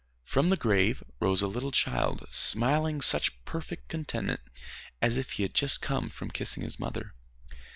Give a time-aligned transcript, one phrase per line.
[0.23, 4.39] From the grave rose a little child, smiling such perfect contentment
[4.99, 7.13] as if he had just come from kissing his mother.